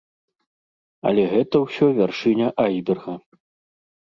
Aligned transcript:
Але 1.09 1.25
гэта 1.33 1.55
ўсё 1.67 1.85
вяршыня 2.01 2.47
айсберга. 2.65 3.13